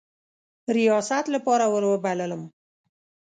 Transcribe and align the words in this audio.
ریاست 0.77 1.25
لپاره 1.35 1.65
وروبللم. 1.73 2.41